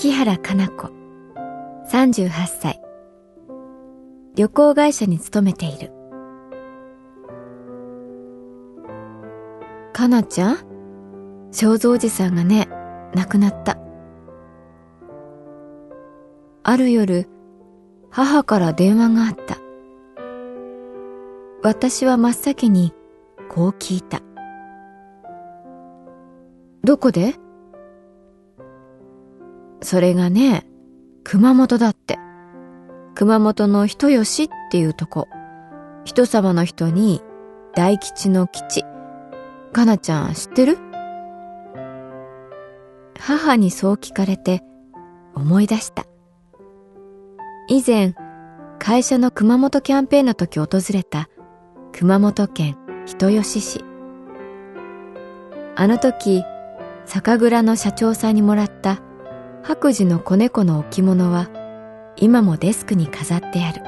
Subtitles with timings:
[0.00, 0.88] 月原かな子。
[1.92, 2.80] 38歳。
[4.34, 5.92] 旅行会社に勤めている。
[9.92, 10.56] かなちゃん？
[11.50, 12.70] 正蔵寺さんがね
[13.14, 13.76] 亡くなった。
[16.62, 17.28] ある夜
[18.08, 19.58] 母から電話があった。
[21.62, 22.94] 私は真っ先に
[23.50, 24.22] こう聞いた。
[26.84, 27.34] どこで？
[29.82, 30.66] それがね、
[31.24, 32.18] 熊本だって。
[33.14, 35.28] 熊本の人吉っていうとこ。
[36.04, 37.22] 人様の人に、
[37.74, 38.84] 大吉の吉。
[39.72, 40.78] かなちゃん知ってる？
[43.18, 44.62] 母にそう聞かれて
[45.34, 46.04] 思い出した。
[47.68, 48.14] 以前、
[48.78, 51.28] 会社の熊本キャンペーンの時訪れた
[51.92, 52.76] 熊本県
[53.06, 53.84] 人吉市。
[55.76, 56.42] あの時、
[57.04, 59.00] 酒蔵の社長さんにもらった
[59.62, 61.48] 白磁の子猫の置物は
[62.16, 63.82] 今もデスクに飾ってある。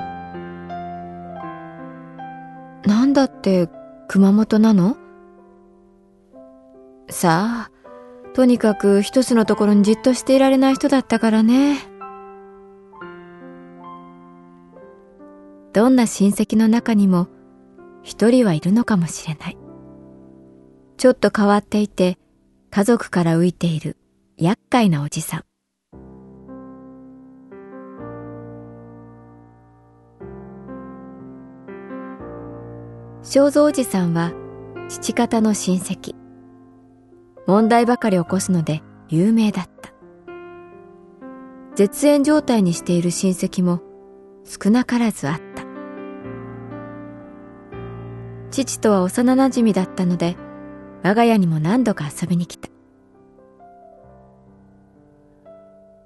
[2.88, 3.69] なんだって
[4.09, 4.97] 熊本なの？
[7.09, 7.71] さあ
[8.34, 11.78] とにかく一つのところにじっとしていられない人だったからね。
[15.72, 17.28] どんな親戚の中にも
[18.03, 19.59] 一人はいるのかもしれない。
[20.97, 22.19] ちょっと変わっていて
[22.71, 23.97] 家族から浮いている
[24.37, 25.44] 厄介なおじさん。
[33.25, 34.33] 正蔵おじさんは
[34.88, 36.16] 父方の親戚。
[37.47, 39.93] 問題ばかり起こすので有名だった。
[41.77, 43.81] 絶縁状態にしている親戚も
[44.44, 45.62] 少なからずあった。
[48.50, 50.37] 父とは幼馴染だったので、
[51.04, 52.69] 我が家にも何度か遊びに来た。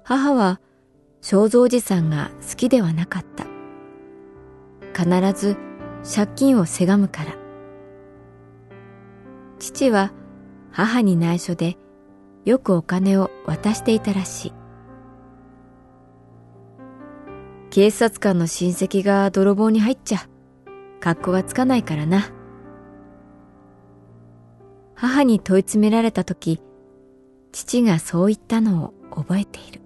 [0.03, 0.61] 母は
[1.21, 3.47] 正蔵おじさんが好きではなかった。
[4.93, 5.66] 必ず
[6.07, 7.35] 借金をせがむから。
[9.59, 10.13] 父は
[10.71, 11.77] 母に内緒で
[12.45, 14.53] よくお金を渡していたらしい。
[17.69, 20.29] 警察官の親戚が泥棒に入っちゃ、
[21.01, 22.31] 格好がつかないからな。
[24.95, 26.61] 母に問い詰められた時、
[27.51, 29.81] 父がそう言ったのを覚えている。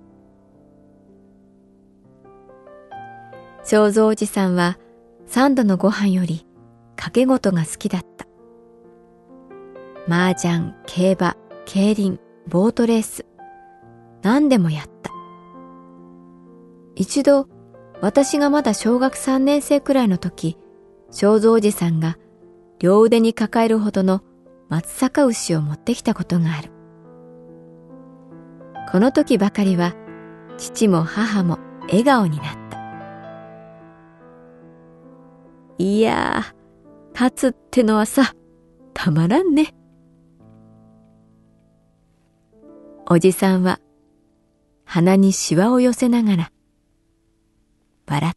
[3.64, 4.78] 正蔵おじさんは
[5.34, 6.46] 三度のご飯より
[6.98, 8.28] 掛け事が好きだった。
[10.06, 12.20] 麻雀、競馬、競輪、
[12.50, 13.26] ボートレース、
[14.24, 15.10] 何でもやった。
[16.98, 17.48] 一度、
[18.02, 20.58] 私がまだ小学三年生くらいの時、
[21.12, 22.18] 正蔵おじさんが
[22.80, 24.20] 両腕に抱えるほどの
[24.68, 26.72] 松阪牛を持ってきたことがある。
[28.92, 29.94] この時ばかりは、
[30.58, 32.61] 父も母も笑顔になった。
[35.82, 38.36] いやー、立つってのはさ、
[38.94, 39.74] たまらんね。
[43.10, 43.80] おじさんは
[44.86, 46.52] 鼻にしわを寄せながら
[48.08, 48.34] 笑っ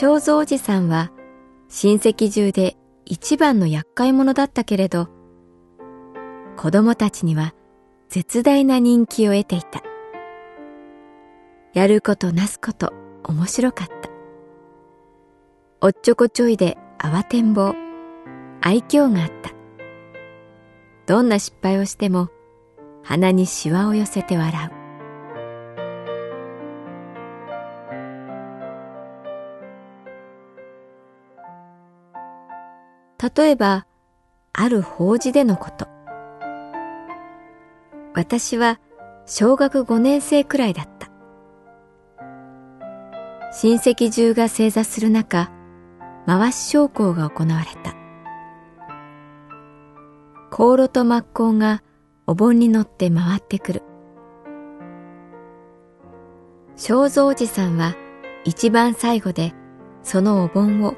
[0.00, 1.10] 正蔵おじさんは
[1.68, 5.08] 親戚中で一番の厄介者だったけれど、
[6.56, 7.52] 子供たちには
[8.08, 9.82] 絶大な人気を得ていた。
[11.74, 12.92] やることなすこと
[13.24, 14.08] 面白かった。
[15.80, 17.74] おっちょこちょいで慌てんぼう、
[18.60, 19.50] 愛嬌があった。
[21.06, 22.28] どんな失敗をしても
[23.02, 24.77] 鼻にシワを寄せて笑う。
[33.34, 33.86] 例えば、
[34.52, 35.86] ある法事でのこと。
[38.14, 38.80] 私は
[39.26, 41.08] 小学5年生くらいだった。
[43.52, 45.50] 親戚中が正座する中、
[46.26, 47.94] 回し昇降が行われた。
[50.50, 51.82] 香炉と抹香が
[52.26, 53.82] お盆に乗って回ってくる。
[56.76, 57.96] 正蔵寺さんは
[58.44, 59.52] 一番最後で
[60.02, 60.94] そのお盆を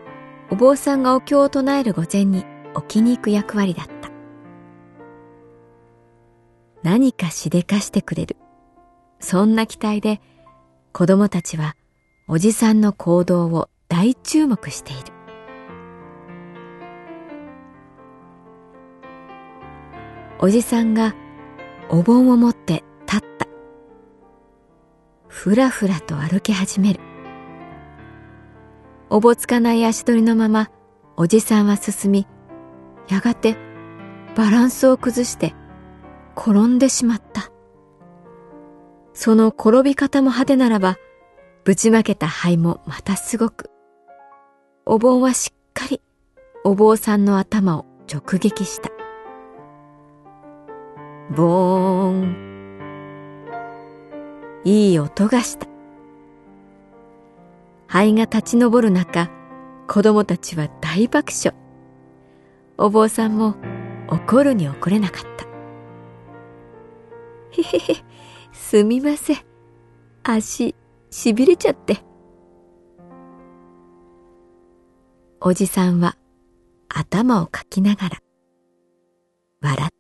[0.50, 2.44] お坊さんがお経を唱える御前に
[2.74, 4.10] 置きに行く役割だった。
[6.82, 8.36] 何かしでかしてくれる。
[9.20, 10.20] そんな期待で
[10.92, 11.76] 子供たちは
[12.26, 15.02] おじさんの行動を大注目している。
[20.40, 21.14] おじさんが
[21.90, 23.46] お盆を持って立った。
[25.28, 27.09] ふらふらと歩き始める。
[29.12, 30.70] おぼつかない足取りのまま
[31.16, 32.28] おじさんは進み、
[33.08, 33.56] やがて
[34.36, 35.52] バランスを崩して
[36.36, 37.50] 転んでしまった。
[39.12, 40.96] その転び方も派手ならば、
[41.64, 43.70] ぶちまけた灰もまたすごく。
[44.86, 46.00] お盆はしっかり
[46.64, 48.90] お坊さんの頭を直撃した。
[51.34, 52.50] ボーン。
[54.64, 55.69] いい音がした。
[57.90, 59.28] 灰が立ち上る中、
[59.88, 61.58] 子供たちは大爆笑。
[62.78, 63.56] お坊さんも
[64.06, 65.44] 怒るに怒れなかった。
[67.50, 68.04] へへへ、
[68.52, 69.38] すみません。
[70.22, 70.76] 足、
[71.10, 71.98] しびれちゃって。
[75.40, 76.16] おじさんは
[76.88, 78.18] 頭をかきながら
[79.62, 79.99] 笑った。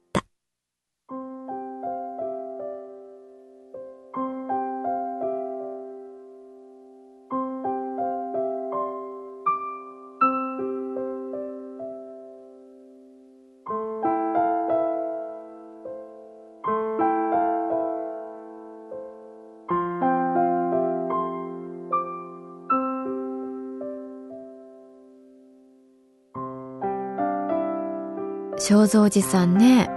[28.70, 29.90] 正蔵寺さんね、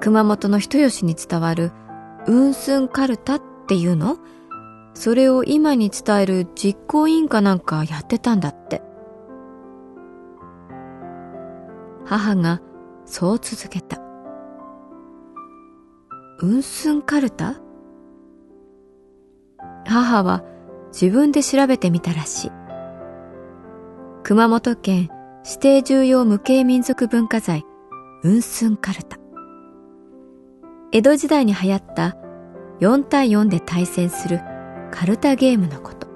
[0.00, 1.70] 熊本の人吉に伝わる
[2.26, 4.18] 運寸カルタっていうの？
[4.92, 8.82] それを今に伝える実行委員かなんかやってたんだって。
[12.06, 12.60] 母が
[13.04, 14.00] そう続けた。
[16.40, 17.60] 運寸カルタ
[19.86, 20.42] 母は
[20.88, 22.52] 自分で調べてみたらしい。
[24.24, 25.08] 熊本県
[25.46, 27.64] 指定重要無形民族文化財
[28.24, 29.16] ウンスンカルタ。
[30.90, 32.16] 江戸時代に流行った
[32.80, 34.40] 4対4で対戦する
[34.90, 36.08] カルタゲームのこと。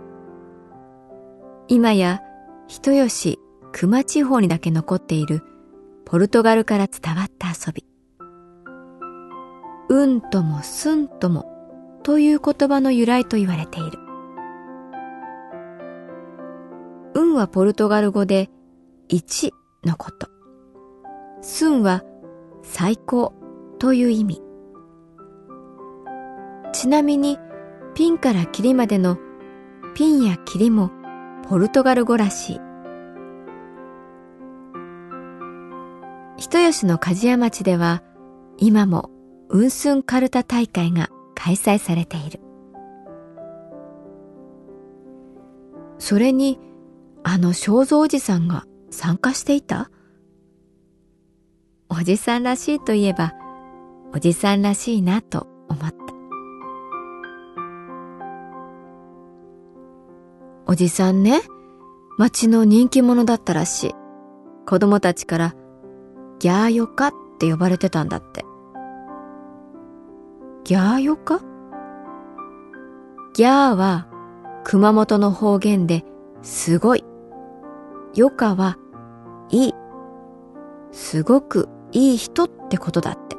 [1.69, 2.21] 今や
[2.67, 3.39] 人吉
[3.71, 5.45] 熊地方にだけ残っている
[6.05, 7.85] ポルトガルから伝わった遊び。
[9.89, 11.47] うんともすんとも
[12.03, 13.99] という言葉の由来と言われている。
[17.15, 18.51] 運はポルトガル語で
[19.09, 19.53] 1
[19.85, 20.32] のこと。
[21.43, 22.03] スンは
[22.63, 23.35] 最高
[23.79, 24.43] という意味。
[26.73, 27.39] ちなみに
[27.95, 29.19] ピンからキリまでの
[29.95, 30.91] ピンやキリも
[31.49, 32.61] ポルトガル語らしい。
[36.39, 38.03] 人吉の鍛冶屋町では
[38.57, 39.11] 今も
[39.49, 42.41] ウンスンカルタ大会が開催されている。
[45.99, 46.59] それに
[47.23, 49.91] あの正蔵おじさんが参加していた？
[51.95, 53.35] おじさんらしいといえば、
[54.15, 55.97] おじさんらしいなと思った。
[60.67, 61.43] おじさんね、
[62.17, 63.95] 町の人気者だったらしい。
[64.67, 65.55] 子供たちから
[66.39, 68.47] ギャーヨカって呼ばれてたんだって。
[70.65, 71.41] ギャーヨカ？
[73.35, 74.09] ギャーは
[74.65, 76.07] 熊本の方言で
[76.41, 77.05] すごい。
[78.15, 78.79] ヨカは
[79.51, 79.75] いい。
[80.91, 83.33] すごくいい人ってことだって。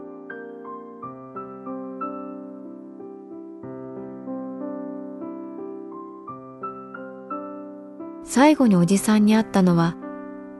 [8.36, 9.95] 最後におじさんに会ったのは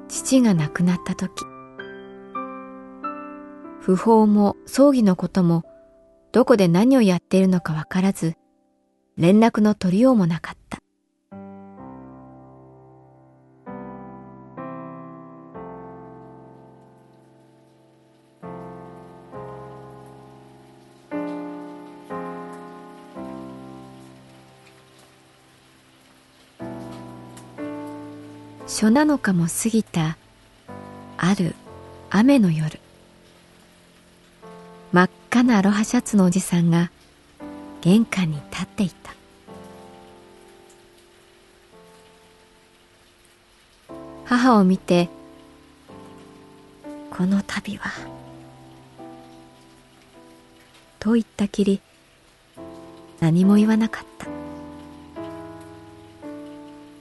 [0.08, 1.32] 父が亡くなった時
[3.82, 5.64] 訃報も葬儀のことも
[6.32, 8.36] どこで何をやっているのかわからず
[9.18, 10.83] 連絡の取りようもなかった
[28.74, 30.18] 初七日も過ぎた
[31.16, 31.54] ある
[32.10, 32.80] 雨の夜。
[34.92, 36.90] 真っ赤なアロハシャツのおじさんが
[37.82, 39.14] 玄関に立っていた。
[44.26, 45.08] 母を見て
[47.12, 47.92] この度は
[50.98, 51.80] と言ったきり
[53.20, 54.26] 何も言わなかった。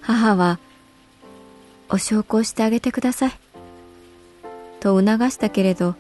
[0.03, 0.59] 母は
[1.93, 3.33] お証拠してあげてください。
[4.81, 5.95] と促したけれど、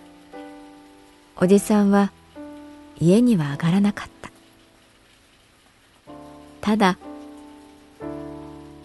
[1.36, 2.10] おじさんは
[2.98, 4.30] 家には上がらなかった。
[6.62, 6.98] ただ、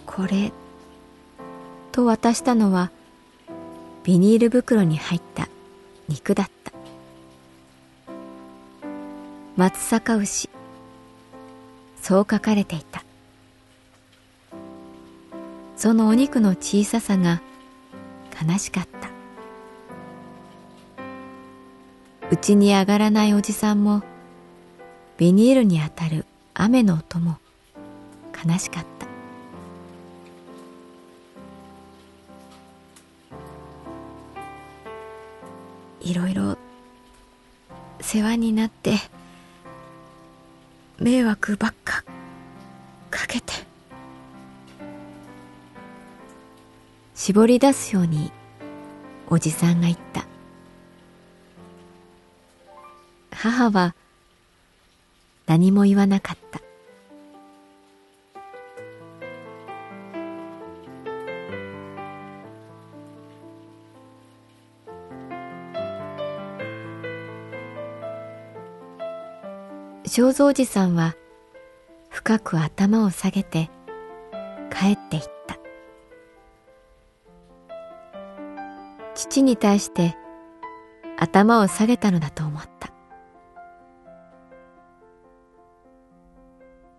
[0.06, 0.52] これ、
[1.94, 2.92] と渡したのは、
[4.04, 5.48] ビニール袋に入った
[6.10, 6.74] 肉だった。
[9.56, 10.50] 松阪牛、
[12.02, 13.07] そう書かれていた。
[15.88, 17.41] そのお肉の小ささが
[18.46, 19.10] 悲しかった。
[22.29, 24.03] 家に上がらないおじさんも
[25.15, 27.38] ビニールに当たる雨の音も
[28.46, 29.08] 悲しかった。
[36.01, 36.58] いろいろ
[38.01, 38.98] 世話になって
[41.00, 42.03] 迷惑ばっか
[43.10, 43.67] かけて
[47.18, 48.32] 絞り出すように
[49.28, 50.28] おじさんが言った。
[53.32, 53.96] 母は
[55.48, 56.62] 何も言わなかった。
[70.06, 71.16] 正蔵寺さんは
[72.10, 73.72] 深く頭を下げて
[74.72, 75.37] 帰っていった。
[79.29, 80.15] 父に対して
[81.17, 82.93] 頭を下げたのだと思った。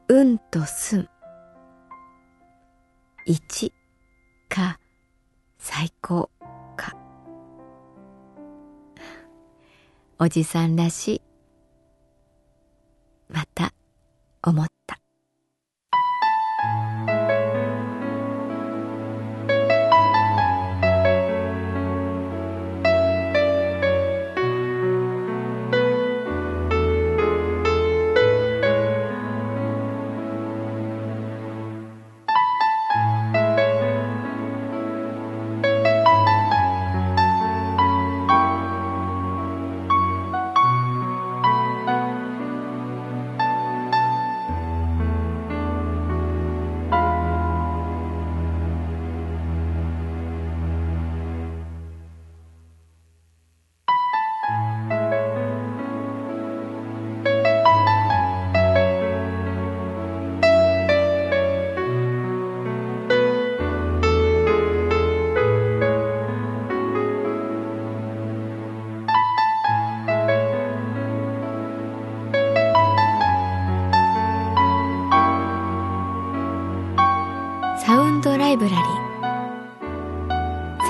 [0.09, 1.09] 運と寸。
[3.25, 3.73] 一
[4.49, 4.79] か
[5.59, 6.31] 最高
[6.77, 6.95] か。
[10.19, 11.23] おじさんらしい。
[13.29, 13.73] また
[14.43, 14.78] 思った。